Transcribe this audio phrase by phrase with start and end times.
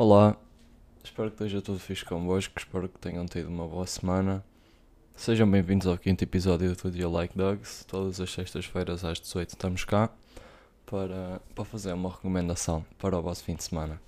[0.00, 0.36] Olá,
[1.02, 4.44] espero que esteja tudo fixe convosco, espero que tenham tido uma boa semana.
[5.16, 7.84] Sejam bem-vindos ao quinto episódio do Dia Like Dogs.
[7.84, 10.08] Todas as sextas-feiras às 18 estamos cá
[10.86, 14.00] para, para fazer uma recomendação para o vosso fim de semana.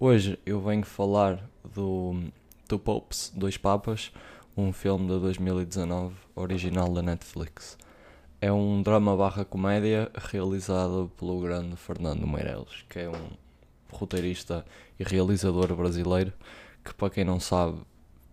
[0.00, 1.38] Hoje eu venho falar
[1.74, 2.22] do,
[2.66, 4.12] do Popes, Dois Papas,
[4.56, 7.76] um filme de 2019, original da Netflix.
[8.40, 13.43] É um drama barra comédia realizado pelo grande Fernando Meirelles, que é um
[13.90, 14.64] roteirista
[14.98, 16.32] e realizador brasileiro
[16.84, 17.78] que, para quem não sabe,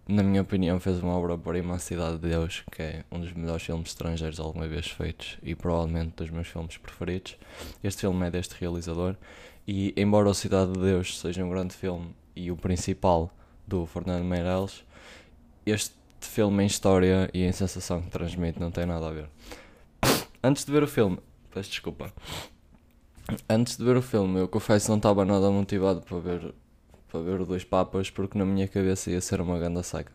[0.08, 3.64] na minha opinião, fez uma obra-prima, A Cidade de Deus, que é um dos melhores
[3.64, 7.38] filmes estrangeiros alguma vez feitos e provavelmente dos meus filmes preferidos.
[7.84, 9.16] Este filme é deste realizador
[9.68, 13.32] e, embora A Cidade de Deus seja um grande filme e o principal
[13.66, 14.84] do Fernando Meirelles,
[15.66, 19.30] este filme em história e em sensação que transmite não tem nada a ver.
[20.44, 21.20] Antes de ver o filme,
[21.52, 22.12] peço desculpa.
[23.50, 26.54] Antes de ver o filme, eu confesso não estava nada motivado para ver
[27.12, 30.13] para ver dois papas porque na minha cabeça ia ser uma ganda seca.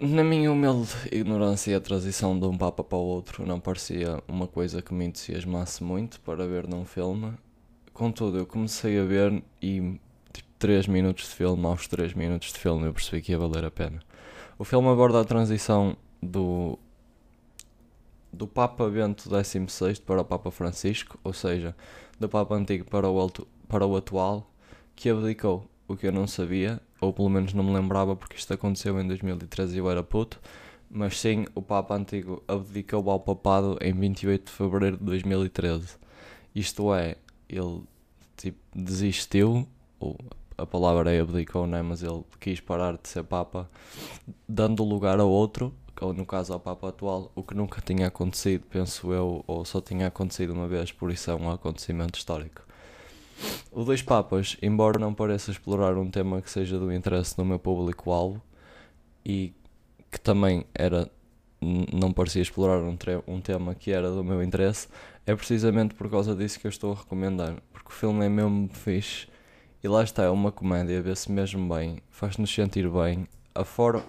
[0.00, 4.46] Na minha humilde ignorância, a transição de um papa para o outro não parecia uma
[4.46, 7.32] coisa que me entusiasmasse muito para ver num filme.
[7.92, 9.98] Contudo, eu comecei a ver e
[10.32, 13.64] tipo 3 minutos de filme, aos 3 minutos de filme eu percebi que ia valer
[13.64, 14.00] a pena.
[14.56, 16.78] O filme aborda a transição do
[18.38, 21.74] do Papa Bento XVI para o Papa Francisco, ou seja,
[22.20, 24.48] do Papa antigo para o, alto, para o atual,
[24.94, 28.54] que abdicou, o que eu não sabia, ou pelo menos não me lembrava porque isto
[28.54, 30.40] aconteceu em 2013 e eu era puto,
[30.88, 35.96] mas sim, o Papa antigo abdicou ao papado em 28 de fevereiro de 2013.
[36.54, 37.16] Isto é,
[37.48, 37.82] ele
[38.36, 39.66] tipo, desistiu,
[39.98, 40.16] ou
[40.56, 41.82] a palavra é abdicou, né?
[41.82, 43.68] mas ele quis parar de ser Papa,
[44.48, 48.64] dando lugar a outro ou no caso ao Papa atual, o que nunca tinha acontecido,
[48.70, 52.62] penso eu, ou só tinha acontecido uma vez, por isso é um acontecimento histórico.
[53.70, 57.58] O Dois Papas, embora não pareça explorar um tema que seja do interesse do meu
[57.58, 58.42] público-alvo
[59.24, 59.52] e
[60.10, 61.10] que também era
[61.60, 64.88] não parecia explorar um, um tema que era do meu interesse,
[65.26, 68.68] é precisamente por causa disso que eu estou a recomendar, porque o filme é mesmo
[68.72, 69.26] fixe
[69.82, 73.26] e lá está, é uma comédia, vê-se mesmo bem, faz-nos sentir bem,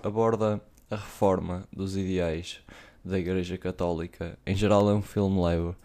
[0.03, 2.59] aborda a reforma dos ideais
[3.03, 4.37] da Igreja Católica.
[4.45, 5.75] Em geral é um filme leve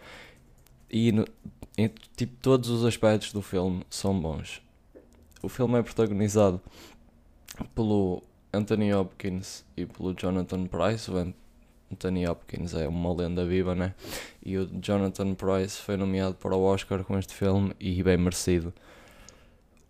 [0.90, 1.26] e no,
[1.76, 4.62] em, tipo, todos os aspectos do filme são bons.
[5.42, 6.60] O filme é protagonizado
[7.74, 8.22] pelo
[8.52, 11.10] Anthony Hopkins e pelo Jonathan Price.
[11.10, 11.34] O
[11.92, 13.94] Anthony Hopkins é uma lenda viva, né?
[14.44, 18.72] E o Jonathan Price foi nomeado para o Oscar com este filme e bem merecido.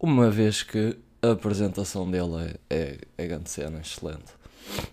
[0.00, 4.32] Uma vez que a apresentação dele é, é, é grande cena, excelente.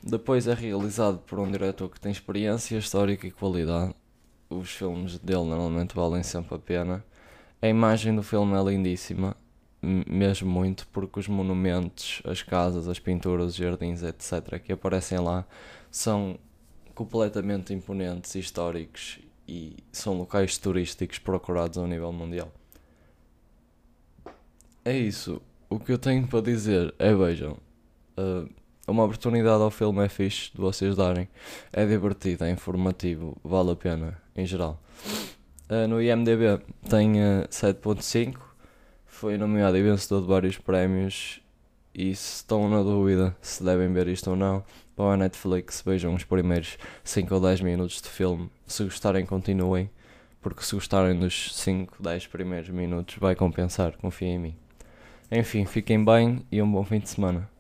[0.03, 3.93] Depois é realizado por um diretor que tem experiência histórica e qualidade.
[4.49, 7.05] Os filmes dele normalmente valem sempre a pena.
[7.61, 9.35] A imagem do filme é lindíssima,
[9.81, 15.45] mesmo muito, porque os monumentos, as casas, as pinturas, os jardins, etc., que aparecem lá
[15.89, 16.37] são
[16.93, 22.51] completamente imponentes, históricos e são locais turísticos procurados a nível mundial.
[24.83, 25.41] É isso.
[25.69, 27.57] O que eu tenho para dizer é: vejam,
[28.17, 28.49] uh,
[28.91, 31.27] uma oportunidade ao filme é fixe de vocês darem.
[31.71, 34.79] É divertido, é informativo, vale a pena, em geral.
[35.69, 36.59] Uh, no IMDB
[36.89, 38.35] tem uh, 7.5,
[39.05, 41.41] foi nomeado e vencedor de vários prémios.
[41.93, 44.63] E se estão na dúvida se devem ver isto ou não,
[44.95, 48.49] vão à Netflix, vejam os primeiros 5 ou 10 minutos de filme.
[48.65, 49.89] Se gostarem, continuem,
[50.41, 54.55] porque se gostarem dos 5, 10 primeiros minutos, vai compensar, confiem em mim.
[55.29, 57.50] Enfim, fiquem bem e um bom fim de semana.